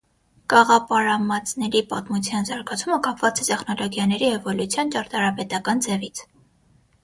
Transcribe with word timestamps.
Կաղապարամածների 0.51 1.81
պատմության 1.91 2.49
զարգացումը 2.51 2.99
կապված 3.09 3.43
է 3.43 3.47
տեխնոլոգիաների 3.53 4.33
էվոլյուցիոն 4.41 4.93
ճարտարապետական 4.99 5.89
ձևից։ 5.89 6.27